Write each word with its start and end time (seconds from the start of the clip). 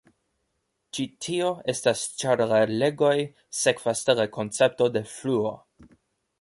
Ĉi 0.97 1.03
tio 1.25 1.49
estas 1.73 2.07
ĉar 2.23 2.43
la 2.53 2.63
leĝoj 2.71 3.13
sekvas 3.61 4.05
de 4.11 4.19
la 4.23 4.29
koncepto 4.39 4.93
de 4.99 5.07
fluo. 5.17 5.57